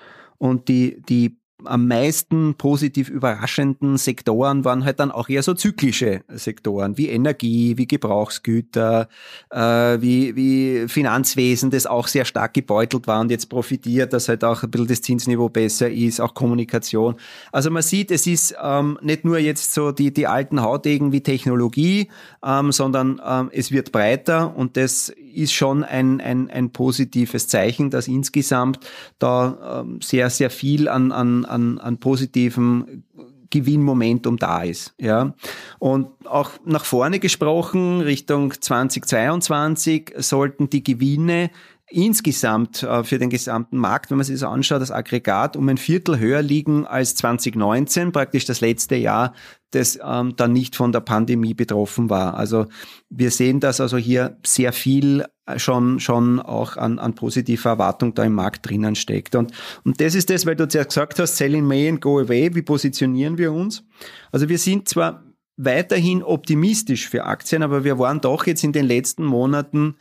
Und 0.44 0.68
die, 0.68 1.00
die 1.00 1.40
am 1.64 1.87
meisten 1.87 2.54
positiv 2.56 3.08
überraschenden 3.08 3.96
Sektoren 3.96 4.64
waren 4.64 4.84
halt 4.84 4.99
dann 4.99 5.12
auch 5.12 5.28
eher 5.28 5.42
so 5.42 5.54
zyklische 5.54 6.23
Sektoren 6.28 6.99
wie 6.99 7.08
Energie, 7.08 7.78
wie 7.78 7.87
Gebrauchsgüter, 7.87 9.08
äh, 9.50 9.58
wie, 9.58 10.34
wie 10.34 10.88
Finanzwesen, 10.88 11.70
das 11.70 11.87
auch 11.87 12.08
sehr 12.08 12.25
stark 12.25 12.54
gebeutelt 12.54 13.06
war 13.06 13.20
und 13.20 13.30
jetzt 13.30 13.49
profitiert, 13.49 14.12
dass 14.12 14.28
halt 14.28 14.42
auch 14.44 14.64
ein 14.64 14.70
bisschen 14.70 14.88
das 14.88 15.02
Zinsniveau 15.02 15.49
besser 15.49 15.88
ist, 15.88 16.20
auch 16.20 16.34
Kommunikation. 16.34 17.14
Also 17.52 17.70
man 17.70 17.82
sieht, 17.82 18.11
es 18.11 18.26
ist 18.26 18.56
ähm, 18.62 18.99
nicht 19.00 19.25
nur 19.25 19.38
jetzt 19.38 19.73
so 19.73 19.92
die, 19.92 20.12
die 20.12 20.26
alten 20.26 20.61
Hautegen 20.61 21.12
wie 21.12 21.23
Technologie, 21.23 22.08
ähm, 22.44 22.73
sondern 22.73 23.23
ähm, 23.25 23.50
es 23.52 23.70
wird 23.70 23.92
breiter 23.92 24.56
und 24.56 24.76
das 24.76 25.08
ist 25.08 25.52
schon 25.52 25.84
ein, 25.84 26.20
ein, 26.20 26.50
ein 26.50 26.70
positives 26.70 27.49
Zeichen, 27.49 27.90
dass 27.90 28.08
insgesamt 28.08 28.80
da 29.18 29.82
ähm, 29.82 30.00
sehr, 30.00 30.30
sehr 30.30 30.50
viel 30.50 30.88
an, 30.88 31.12
an 31.12 31.43
an, 31.44 31.78
an 31.78 31.98
positivem 31.98 33.04
Gewinnmomentum 33.50 34.36
da 34.36 34.62
ist. 34.62 34.94
Ja. 34.98 35.34
Und 35.78 36.08
auch 36.24 36.50
nach 36.64 36.84
vorne 36.84 37.20
gesprochen, 37.20 38.00
Richtung 38.00 38.52
2022, 38.60 40.14
sollten 40.18 40.70
die 40.70 40.82
Gewinne 40.82 41.50
insgesamt 41.88 42.82
äh, 42.82 43.04
für 43.04 43.18
den 43.18 43.30
gesamten 43.30 43.78
Markt, 43.78 44.10
wenn 44.10 44.16
man 44.16 44.24
sich 44.24 44.40
das 44.40 44.42
anschaut, 44.42 44.80
das 44.80 44.90
Aggregat 44.90 45.56
um 45.56 45.68
ein 45.68 45.76
Viertel 45.76 46.18
höher 46.18 46.42
liegen 46.42 46.86
als 46.86 47.14
2019, 47.14 48.10
praktisch 48.10 48.44
das 48.44 48.60
letzte 48.60 48.96
Jahr, 48.96 49.34
das 49.74 49.98
ähm, 50.02 50.34
dann 50.36 50.52
nicht 50.52 50.76
von 50.76 50.92
der 50.92 51.00
Pandemie 51.00 51.54
betroffen 51.54 52.10
war. 52.10 52.34
Also 52.34 52.66
wir 53.10 53.30
sehen, 53.30 53.60
dass 53.60 53.80
also 53.80 53.96
hier 53.96 54.38
sehr 54.44 54.72
viel 54.72 55.24
schon, 55.56 56.00
schon 56.00 56.40
auch 56.40 56.76
an, 56.76 56.98
an 56.98 57.14
positiver 57.14 57.70
Erwartung 57.70 58.14
da 58.14 58.24
im 58.24 58.32
Markt 58.32 58.68
drinnen 58.68 58.94
steckt. 58.94 59.34
Und, 59.34 59.52
und 59.84 60.00
das 60.00 60.14
ist 60.14 60.30
das, 60.30 60.46
weil 60.46 60.56
du 60.56 60.68
zuerst 60.68 60.90
gesagt 60.90 61.18
hast, 61.18 61.36
sell 61.36 61.54
in 61.54 61.66
May 61.66 61.88
and 61.88 62.00
go 62.00 62.18
away, 62.18 62.54
wie 62.54 62.62
positionieren 62.62 63.38
wir 63.38 63.52
uns? 63.52 63.84
Also 64.32 64.48
wir 64.48 64.58
sind 64.58 64.88
zwar 64.88 65.24
weiterhin 65.56 66.22
optimistisch 66.22 67.08
für 67.08 67.24
Aktien, 67.24 67.62
aber 67.62 67.84
wir 67.84 67.98
waren 67.98 68.20
doch 68.20 68.46
jetzt 68.46 68.64
in 68.64 68.72
den 68.72 68.86
letzten 68.86 69.24
Monaten 69.24 69.96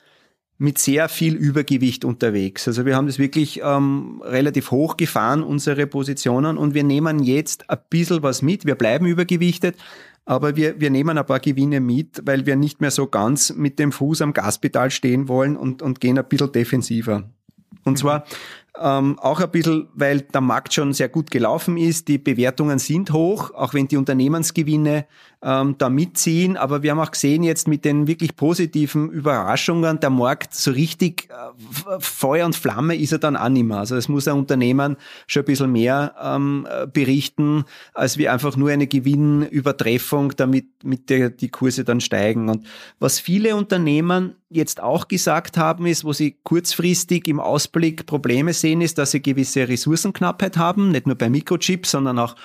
mit 0.63 0.77
sehr 0.77 1.10
viel 1.10 1.36
Übergewicht 1.36 2.05
unterwegs. 2.05 2.70
Also 2.70 2.86
wir 2.86 2.96
haben 2.96 3.08
das 3.08 3.20
wirklich 3.20 3.60
ähm, 3.62 4.22
relativ 4.24 4.72
hoch 4.72 4.96
gefahren, 4.96 5.43
unsere 5.43 5.88
Positionen, 5.88 6.58
und 6.58 6.74
wir 6.74 6.86
nehmen 6.86 7.22
jetzt 7.22 7.70
ein 7.70 7.79
bisschen 7.89 8.24
was 8.24 8.41
mit. 8.41 8.65
Wir 8.65 8.75
bleiben 8.75 9.05
übergewichtet, 9.05 9.75
aber 10.24 10.55
wir, 10.55 10.79
wir 10.79 10.89
nehmen 10.89 11.17
ein 11.17 11.25
paar 11.25 11.41
Gewinne 11.41 11.82
mit, 11.82 12.22
weil 12.24 12.46
wir 12.46 12.55
nicht 12.55 12.79
mehr 12.79 12.91
so 12.91 13.08
ganz 13.08 13.53
mit 13.53 13.77
dem 13.77 13.91
Fuß 13.91 14.22
am 14.22 14.32
Gaspedal 14.32 14.89
stehen 14.89 15.27
wollen 15.27 15.58
und, 15.58 15.82
und 15.82 16.00
gehen 16.00 16.17
ein 16.17 16.29
bisschen 16.29 16.53
defensiver. 16.53 17.29
Und 17.84 17.98
zwar 17.98 18.24
ähm, 18.79 19.19
auch 19.19 19.39
ein 19.39 19.51
bisschen, 19.51 19.87
weil 19.93 20.21
der 20.21 20.41
Markt 20.41 20.73
schon 20.73 20.93
sehr 20.93 21.09
gut 21.09 21.29
gelaufen 21.29 21.77
ist. 21.77 22.07
Die 22.07 22.17
Bewertungen 22.17 22.79
sind 22.79 23.13
hoch, 23.13 23.51
auch 23.53 23.75
wenn 23.75 23.87
die 23.87 23.97
Unternehmensgewinne 23.97 25.05
ähm, 25.43 25.75
da 25.77 25.89
mitziehen. 25.89 26.57
Aber 26.57 26.81
wir 26.81 26.91
haben 26.91 26.99
auch 26.99 27.11
gesehen 27.11 27.43
jetzt 27.43 27.67
mit 27.67 27.85
den 27.85 28.07
wirklich 28.07 28.35
positiven 28.35 29.11
Überraschungen, 29.11 29.99
der 29.99 30.09
Markt 30.09 30.55
so 30.55 30.71
richtig 30.71 31.29
äh, 31.29 31.99
Feuer 31.99 32.47
und 32.47 32.55
Flamme 32.55 32.95
ist 32.95 33.11
er 33.11 33.19
dann 33.19 33.37
auch 33.37 33.49
nicht 33.49 33.65
mehr. 33.65 33.77
Also 33.77 33.95
es 33.95 34.09
muss 34.09 34.27
ein 34.27 34.37
Unternehmen 34.37 34.97
schon 35.27 35.43
ein 35.43 35.45
bisschen 35.45 35.71
mehr 35.71 36.15
ähm, 36.19 36.67
berichten, 36.91 37.65
als 37.93 38.17
wie 38.17 38.27
einfach 38.27 38.57
nur 38.57 38.71
eine 38.71 38.87
Gewinnübertreffung, 38.87 40.35
damit 40.35 40.83
mit 40.83 41.11
der, 41.11 41.29
die 41.29 41.49
Kurse 41.49 41.83
dann 41.83 42.01
steigen. 42.01 42.49
Und 42.49 42.65
was 42.99 43.19
viele 43.19 43.55
Unternehmen 43.55 44.35
jetzt 44.55 44.81
auch 44.81 45.07
gesagt 45.07 45.57
haben, 45.57 45.86
ist, 45.86 46.03
wo 46.03 46.13
sie 46.13 46.38
kurzfristig 46.43 47.27
im 47.27 47.39
Ausblick 47.39 48.05
Probleme 48.05 48.53
sehen, 48.53 48.81
ist, 48.81 48.98
dass 48.98 49.12
sie 49.12 49.22
gewisse 49.22 49.67
Ressourcenknappheit 49.67 50.57
haben, 50.57 50.91
nicht 50.91 51.07
nur 51.07 51.15
bei 51.15 51.29
Mikrochips, 51.29 51.91
sondern 51.91 52.19
auch 52.19 52.36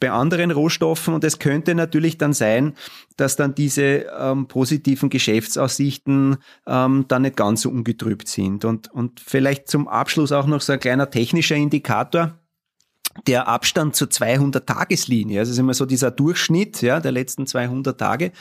bei 0.00 0.10
anderen 0.10 0.50
Rohstoffen. 0.50 1.14
Und 1.14 1.24
es 1.24 1.38
könnte 1.38 1.74
natürlich 1.74 2.18
dann 2.18 2.32
sein, 2.32 2.74
dass 3.16 3.36
dann 3.36 3.54
diese 3.54 4.06
ähm, 4.18 4.46
positiven 4.48 5.10
Geschäftsaussichten 5.10 6.36
ähm, 6.66 7.04
dann 7.08 7.22
nicht 7.22 7.36
ganz 7.36 7.62
so 7.62 7.70
ungetrübt 7.70 8.28
sind. 8.28 8.64
Und, 8.64 8.92
und 8.92 9.20
vielleicht 9.20 9.68
zum 9.68 9.88
Abschluss 9.88 10.32
auch 10.32 10.46
noch 10.46 10.60
so 10.60 10.72
ein 10.72 10.80
kleiner 10.80 11.10
technischer 11.10 11.56
Indikator 11.56 12.38
der 13.26 13.48
Abstand 13.48 13.96
zur 13.96 14.08
200-Tageslinie, 14.08 15.40
also 15.40 15.52
ist 15.52 15.58
immer 15.58 15.74
so 15.74 15.86
dieser 15.86 16.10
Durchschnitt 16.10 16.82
ja, 16.82 17.00
der 17.00 17.12
letzten 17.12 17.46
200 17.46 17.98
Tage, 17.98 18.32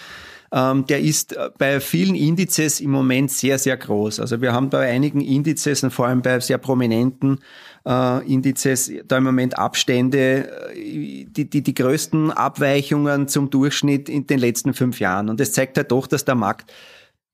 der 0.52 1.00
ist 1.00 1.34
äh, 1.34 1.50
bei 1.58 1.80
vielen 1.80 2.16
Indizes 2.16 2.80
im 2.80 2.92
Moment 2.92 3.32
sehr, 3.32 3.60
sehr 3.60 3.78
groß. 3.78 4.20
Also 4.20 4.42
wir 4.42 4.54
haben 4.54 4.70
bei 4.70 4.90
einigen 4.90 5.22
Indizes 5.22 5.84
und 5.84 5.92
vor 5.92 6.08
allem 6.08 6.22
bei 6.22 6.40
sehr 6.40 6.58
prominenten 6.58 7.40
äh, 7.86 8.26
Indizes 8.32 8.92
da 9.08 9.18
im 9.18 9.26
Moment 9.26 9.58
Abstände, 9.58 10.50
äh, 10.74 11.26
die, 11.26 11.50
die, 11.50 11.62
die 11.62 11.74
größten 11.74 12.32
Abweichungen 12.32 13.28
zum 13.28 13.50
Durchschnitt 13.50 14.10
in 14.10 14.28
den 14.28 14.40
letzten 14.40 14.74
fünf 14.74 15.00
Jahren. 15.00 15.30
Und 15.30 15.40
das 15.40 15.52
zeigt 15.52 15.78
halt 15.78 15.92
doch, 15.92 16.08
dass 16.08 16.26
der 16.26 16.36
Markt 16.36 16.72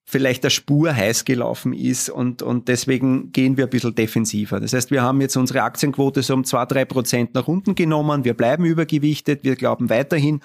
vielleicht 0.05 0.43
der 0.43 0.49
Spur 0.49 0.93
heiß 0.93 1.25
gelaufen 1.25 1.73
ist 1.73 2.09
und, 2.09 2.41
und 2.41 2.67
deswegen 2.67 3.31
gehen 3.31 3.57
wir 3.57 3.65
ein 3.65 3.69
bisschen 3.69 3.95
defensiver. 3.95 4.59
Das 4.59 4.73
heißt, 4.73 4.91
wir 4.91 5.01
haben 5.01 5.21
jetzt 5.21 5.37
unsere 5.37 5.63
Aktienquote 5.63 6.21
so 6.21 6.33
um 6.33 6.43
zwei 6.43 6.65
drei 6.65 6.85
Prozent 6.85 7.33
nach 7.33 7.47
unten 7.47 7.73
genommen. 7.73 8.25
Wir 8.25 8.33
bleiben 8.33 8.65
übergewichtet. 8.65 9.43
Wir 9.43 9.55
glauben 9.55 9.89
weiterhin, 9.89 10.41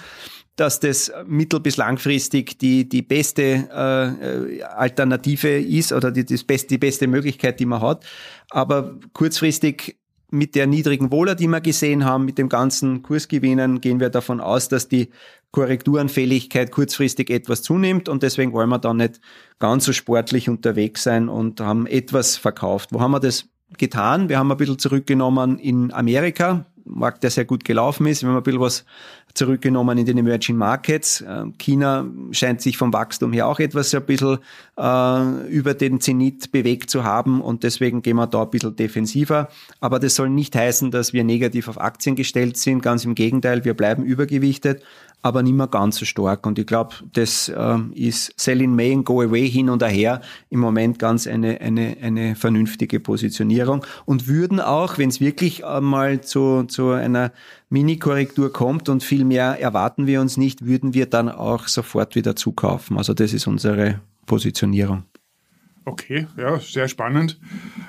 dass 0.59 0.81
das 0.81 1.13
mittel- 1.27 1.61
bis 1.61 1.77
langfristig 1.77 2.59
die, 2.59 2.89
die 2.89 3.03
beste 3.03 3.43
äh, 3.43 4.63
Alternative 4.63 5.59
ist 5.59 5.93
oder 5.93 6.11
die, 6.11 6.25
das 6.25 6.43
beste, 6.43 6.69
die 6.69 6.79
beste 6.79 7.07
Möglichkeit, 7.07 7.61
die 7.61 7.67
man 7.67 7.81
hat. 7.81 8.05
Aber 8.51 8.99
kurzfristig 9.13 9.97
mit 10.31 10.55
der 10.55 10.67
niedrigen 10.67 11.11
Wohler, 11.13 11.35
die 11.35 11.47
wir 11.47 11.61
gesehen 11.61 12.05
haben, 12.05 12.25
mit 12.25 12.39
dem 12.39 12.49
ganzen 12.49 13.03
Kursgewinnen, 13.03 13.81
gehen 13.81 14.01
wir 14.01 14.11
davon 14.11 14.41
aus, 14.41 14.69
dass 14.69 14.89
die 14.89 15.11
Korrekturenfälligkeit 15.53 16.73
kurzfristig 16.73 17.31
etwas 17.31 17.63
zunimmt 17.63 18.09
und 18.09 18.23
deswegen 18.23 18.53
wollen 18.53 18.69
wir 18.69 18.79
da 18.79 18.93
nicht 18.93 19.21
ganz 19.59 19.85
so 19.85 19.93
sportlich 19.93 20.49
unterwegs 20.49 21.05
sein 21.05 21.29
und 21.29 21.61
haben 21.61 21.87
etwas 21.87 22.37
verkauft. 22.37 22.91
Wo 22.93 23.01
haben 23.01 23.13
wir 23.13 23.21
das 23.21 23.47
getan? 23.79 24.29
Wir 24.29 24.39
haben 24.39 24.51
ein 24.51 24.59
bisschen 24.59 24.79
zurückgenommen 24.79 25.59
in 25.59 25.93
Amerika, 25.93 26.67
Markt, 26.89 27.23
der 27.23 27.31
sehr 27.31 27.45
gut 27.45 27.65
gelaufen 27.65 28.07
ist. 28.07 28.23
Wir 28.23 28.29
haben 28.29 28.37
ein 28.37 28.43
bisschen 28.43 28.61
was 28.61 28.85
zurückgenommen 29.35 29.99
in 29.99 30.07
den 30.07 30.19
Emerging 30.19 30.57
Markets. 30.57 31.25
Ähm, 31.27 31.55
China 31.59 32.07
scheint 32.33 32.61
sich 32.61 32.77
vom 32.77 32.93
Wachstum 32.93 33.33
her 33.33 33.47
auch 33.47 33.61
etwas 33.61 33.95
ein 33.95 34.05
bisschen 34.05 34.39
äh, 34.77 35.49
über 35.49 35.75
den 35.75 36.01
Zenit 36.01 36.51
bewegt 36.51 36.91
zu 36.91 37.05
haben 37.05 37.41
und 37.41 37.63
deswegen 37.63 38.03
gehen 38.03 38.17
wir 38.17 38.27
da 38.27 38.43
ein 38.43 38.51
bisschen 38.51 38.75
defensiver. 38.75 39.49
Aber 39.81 39.99
das 39.99 40.15
soll 40.15 40.29
nicht 40.31 40.57
heißen, 40.57 40.91
dass 40.91 41.13
wir 41.13 41.25
negativ 41.25 41.69
auf 41.69 41.81
Aktien 41.81 42.17
gestellt 42.17 42.57
sind. 42.57 42.83
Ganz 42.83 43.05
im 43.05 43.15
Gegenteil, 43.15 43.65
wir 43.65 43.75
bleiben 43.75 44.05
übergewichtet. 44.05 44.83
Aber 45.23 45.43
nicht 45.43 45.55
mehr 45.55 45.67
ganz 45.67 45.99
so 45.99 46.05
stark. 46.05 46.47
Und 46.47 46.59
ich 46.59 46.67
glaube, 46.67 46.95
das 47.13 47.49
äh, 47.49 47.79
ist 47.95 48.33
Sell 48.41 48.63
in 48.63 48.75
May 48.75 48.93
and 48.93 49.05
Go 49.05 49.21
Away 49.21 49.49
hin 49.49 49.69
und 49.69 49.83
her 49.83 50.21
im 50.51 50.61
Moment 50.61 50.99
ganz 50.99 51.27
eine, 51.27 51.61
eine, 51.61 51.97
eine 52.01 52.37
vernünftige 52.37 53.01
Positionierung 53.01 53.85
und 54.05 54.29
würden 54.29 54.61
auch, 54.61 54.99
wenn 54.99 55.09
es 55.09 55.21
wirklich 55.21 55.65
einmal 55.65 56.21
zu, 56.21 56.65
zu 56.65 56.91
einer 56.91 57.33
Mini-Korrektur 57.69 58.53
kommt 58.53 58.89
und 58.89 59.03
viel 59.03 59.25
mehr 59.25 59.61
erwarten 59.61 60.07
wir 60.07 60.21
uns 60.21 60.37
nicht, 60.37 60.65
würden 60.65 60.95
wir 60.95 61.07
dann 61.07 61.29
auch 61.29 61.69
sofort 61.69 62.15
wieder 62.15 62.37
zukaufen. 62.37 62.97
Also 62.97 63.15
das 63.15 63.33
ist 63.33 63.47
unsere 63.47 64.01
Positionierung. 64.27 65.05
Okay, 65.85 66.27
ja, 66.37 66.59
sehr 66.61 66.87
spannend. 66.87 67.41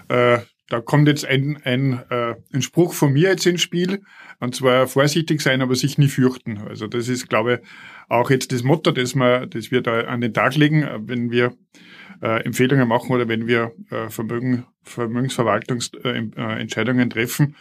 Äh, 0.07 0.39
da 0.69 0.81
kommt 0.81 1.07
jetzt 1.07 1.25
ein, 1.25 1.59
ein, 1.63 2.03
äh, 2.09 2.35
ein 2.53 2.61
Spruch 2.61 2.93
von 2.93 3.11
mir 3.11 3.29
jetzt 3.29 3.45
ins 3.45 3.61
Spiel, 3.61 4.03
und 4.39 4.55
zwar 4.55 4.87
vorsichtig 4.87 5.41
sein, 5.41 5.61
aber 5.61 5.75
sich 5.75 5.97
nie 5.97 6.07
fürchten. 6.07 6.59
Also 6.59 6.87
das 6.87 7.09
ist, 7.09 7.27
glaube 7.27 7.55
ich, 7.55 7.59
auch 8.07 8.29
jetzt 8.29 8.51
das 8.51 8.63
Motto, 8.63 8.91
das 8.91 9.15
wir, 9.15 9.47
das 9.47 9.71
wir 9.71 9.81
da 9.81 10.01
an 10.01 10.21
den 10.21 10.33
Tag 10.33 10.55
legen, 10.55 10.87
wenn 11.07 11.31
wir 11.31 11.53
äh, 12.21 12.43
Empfehlungen 12.43 12.87
machen 12.87 13.11
oder 13.11 13.27
wenn 13.27 13.47
wir 13.47 13.71
äh, 13.89 14.09
Vermögen, 14.09 14.65
Vermögensverwaltungsentscheidungen 14.83 17.07
äh, 17.07 17.13
treffen. 17.13 17.55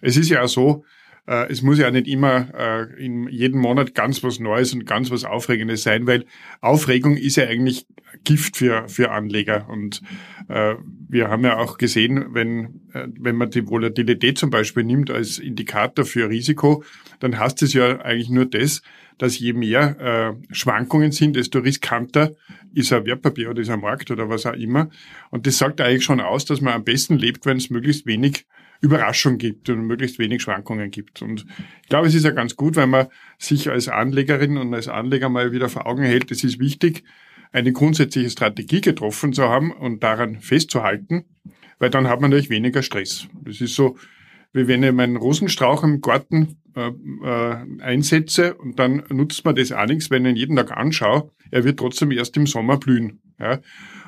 Es 0.00 0.16
ist 0.16 0.28
ja 0.28 0.42
auch 0.42 0.48
so, 0.48 0.84
äh, 1.26 1.50
es 1.50 1.62
muss 1.62 1.78
ja 1.78 1.90
nicht 1.90 2.08
immer 2.08 2.48
äh, 2.54 3.04
in 3.04 3.28
jedem 3.28 3.60
Monat 3.60 3.94
ganz 3.94 4.22
was 4.22 4.40
Neues 4.40 4.72
und 4.74 4.86
ganz 4.86 5.10
was 5.10 5.24
Aufregendes 5.24 5.82
sein, 5.82 6.06
weil 6.06 6.24
Aufregung 6.60 7.16
ist 7.16 7.36
ja 7.36 7.46
eigentlich 7.46 7.86
Gift 8.24 8.56
für, 8.56 8.88
für 8.88 9.10
Anleger. 9.10 9.68
Und 9.68 10.02
äh, 10.48 10.74
wir 11.08 11.28
haben 11.28 11.44
ja 11.44 11.58
auch 11.58 11.78
gesehen, 11.78 12.34
wenn, 12.34 12.80
wenn 12.92 13.36
man 13.36 13.50
die 13.50 13.68
Volatilität 13.68 14.38
zum 14.38 14.50
Beispiel 14.50 14.84
nimmt 14.84 15.10
als 15.10 15.38
Indikator 15.38 16.04
für 16.04 16.28
Risiko, 16.28 16.84
dann 17.20 17.38
heißt 17.38 17.62
es 17.62 17.72
ja 17.72 18.00
eigentlich 18.00 18.30
nur 18.30 18.46
das, 18.46 18.82
dass 19.18 19.38
je 19.38 19.52
mehr 19.52 20.00
äh, 20.00 20.54
Schwankungen 20.54 21.12
sind, 21.12 21.36
desto 21.36 21.60
riskanter 21.60 22.32
ist 22.74 22.92
ein 22.92 23.06
Wertpapier 23.06 23.50
oder 23.50 23.62
ist 23.62 23.70
ein 23.70 23.80
Markt 23.80 24.10
oder 24.10 24.28
was 24.28 24.46
auch 24.46 24.54
immer. 24.54 24.88
Und 25.30 25.46
das 25.46 25.58
sagt 25.58 25.80
eigentlich 25.80 26.04
schon 26.04 26.20
aus, 26.20 26.44
dass 26.44 26.60
man 26.60 26.74
am 26.74 26.84
besten 26.84 27.18
lebt, 27.18 27.46
wenn 27.46 27.58
es 27.58 27.70
möglichst 27.70 28.06
wenig 28.06 28.46
Überraschung 28.82 29.38
gibt 29.38 29.70
und 29.70 29.86
möglichst 29.86 30.18
wenig 30.18 30.42
Schwankungen 30.42 30.90
gibt. 30.90 31.22
Und 31.22 31.46
ich 31.82 31.88
glaube, 31.88 32.08
es 32.08 32.14
ist 32.14 32.24
ja 32.24 32.32
ganz 32.32 32.56
gut, 32.56 32.76
wenn 32.76 32.90
man 32.90 33.06
sich 33.38 33.70
als 33.70 33.88
Anlegerin 33.88 34.58
und 34.58 34.74
als 34.74 34.88
Anleger 34.88 35.28
mal 35.28 35.52
wieder 35.52 35.68
vor 35.68 35.86
Augen 35.86 36.02
hält, 36.02 36.30
es 36.30 36.44
ist 36.44 36.58
wichtig, 36.58 37.04
eine 37.52 37.72
grundsätzliche 37.72 38.30
Strategie 38.30 38.80
getroffen 38.80 39.32
zu 39.32 39.44
haben 39.44 39.70
und 39.72 40.02
daran 40.02 40.40
festzuhalten, 40.40 41.24
weil 41.78 41.90
dann 41.90 42.08
hat 42.08 42.20
man 42.20 42.30
natürlich 42.30 42.50
weniger 42.50 42.82
Stress. 42.82 43.28
Das 43.44 43.60
ist 43.60 43.74
so, 43.74 43.96
wie 44.52 44.66
wenn 44.66 44.82
ich 44.82 44.92
meinen 44.92 45.16
Rosenstrauch 45.16 45.84
im 45.84 46.00
Garten 46.00 46.56
äh, 46.74 46.90
äh, 47.22 47.82
einsetze 47.82 48.54
und 48.54 48.78
dann 48.78 49.04
nutzt 49.10 49.44
man 49.44 49.54
das 49.54 49.70
auch 49.72 49.86
nichts, 49.86 50.10
wenn 50.10 50.24
ich 50.24 50.32
ihn 50.32 50.36
jeden 50.36 50.56
Tag 50.56 50.72
anschaue. 50.76 51.30
Er 51.50 51.64
wird 51.64 51.78
trotzdem 51.78 52.10
erst 52.10 52.36
im 52.36 52.46
Sommer 52.46 52.78
blühen. 52.78 53.20
Ja? 53.38 53.60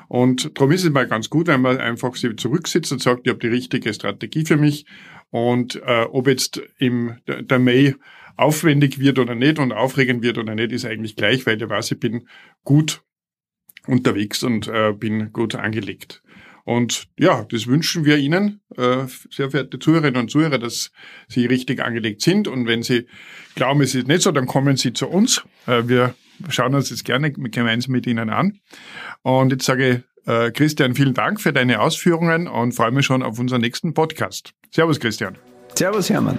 Und 0.07 0.57
darum 0.57 0.71
ist 0.71 0.83
es 0.83 0.91
mal 0.91 1.07
ganz 1.07 1.29
gut, 1.29 1.47
wenn 1.47 1.61
man 1.61 1.77
einfach 1.77 2.15
sich 2.15 2.37
zurücksitzt 2.37 2.91
und 2.91 3.01
sagt, 3.01 3.21
ich 3.25 3.29
habe 3.29 3.39
die 3.39 3.47
richtige 3.47 3.93
Strategie 3.93 4.45
für 4.45 4.57
mich. 4.57 4.85
Und 5.29 5.75
äh, 5.85 6.05
ob 6.11 6.27
jetzt 6.27 6.61
im 6.77 7.17
der, 7.27 7.41
der 7.41 7.59
May 7.59 7.95
aufwendig 8.37 8.99
wird 8.99 9.19
oder 9.19 9.35
nicht 9.35 9.59
und 9.59 9.71
aufregend 9.71 10.21
wird 10.21 10.37
oder 10.37 10.55
nicht, 10.55 10.71
ist 10.71 10.85
eigentlich 10.85 11.15
gleich, 11.15 11.45
weil 11.45 11.61
ich 11.61 11.69
weiß, 11.69 11.91
ich 11.91 11.99
bin 11.99 12.27
gut 12.63 13.01
unterwegs 13.87 14.43
und 14.43 14.67
äh, 14.67 14.93
bin 14.93 15.31
gut 15.31 15.55
angelegt. 15.55 16.21
Und 16.65 17.07
ja, 17.19 17.45
das 17.49 17.67
wünschen 17.67 18.05
wir 18.05 18.17
Ihnen, 18.17 18.59
äh, 18.75 19.05
sehr 19.29 19.51
verehrte 19.51 19.77
Zuhörerinnen 19.77 20.21
und 20.21 20.31
Zuhörer, 20.31 20.57
dass 20.57 20.91
Sie 21.27 21.45
richtig 21.45 21.79
angelegt 21.79 22.21
sind. 22.21 22.47
Und 22.47 22.65
wenn 22.65 22.81
Sie 22.81 23.05
glauben, 23.53 23.81
es 23.81 23.93
ist 23.93 24.07
nicht 24.07 24.23
so, 24.23 24.31
dann 24.31 24.47
kommen 24.47 24.75
Sie 24.75 24.91
zu 24.91 25.07
uns. 25.07 25.43
Äh, 25.67 25.87
wir 25.87 26.15
schauen 26.49 26.75
uns 26.75 26.89
das 26.89 27.03
gerne 27.03 27.31
gemeinsam 27.31 27.91
mit 27.91 28.07
Ihnen 28.07 28.29
an. 28.29 28.59
Und 29.21 29.51
jetzt 29.51 29.65
sage 29.65 29.89
ich, 29.89 30.27
äh, 30.27 30.51
Christian, 30.51 30.95
vielen 30.95 31.13
Dank 31.13 31.39
für 31.39 31.53
deine 31.53 31.81
Ausführungen 31.81 32.47
und 32.47 32.73
freue 32.73 32.91
mich 32.91 33.05
schon 33.05 33.23
auf 33.23 33.39
unseren 33.39 33.61
nächsten 33.61 33.93
Podcast. 33.93 34.53
Servus, 34.71 34.99
Christian. 34.99 35.37
Servus, 35.75 36.09
Hermann. 36.09 36.37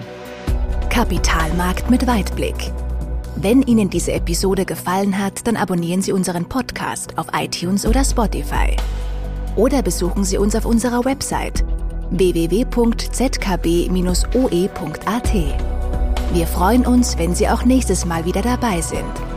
Kapitalmarkt 0.89 1.89
mit 1.89 2.05
Weitblick. 2.07 2.55
Wenn 3.35 3.61
Ihnen 3.61 3.89
diese 3.89 4.13
Episode 4.13 4.65
gefallen 4.65 5.17
hat, 5.17 5.45
dann 5.45 5.55
abonnieren 5.57 6.01
Sie 6.01 6.11
unseren 6.11 6.49
Podcast 6.49 7.17
auf 7.17 7.27
iTunes 7.33 7.85
oder 7.85 8.03
Spotify. 8.03 8.75
Oder 9.55 9.83
besuchen 9.83 10.23
Sie 10.23 10.37
uns 10.37 10.55
auf 10.55 10.65
unserer 10.65 11.05
Website 11.05 11.63
www.zkb-oe.at. 12.09 12.67
Wir 16.33 16.47
freuen 16.47 16.85
uns, 16.85 17.17
wenn 17.17 17.35
Sie 17.35 17.47
auch 17.47 17.63
nächstes 17.63 18.05
Mal 18.05 18.25
wieder 18.25 18.41
dabei 18.41 18.81
sind. 18.81 19.36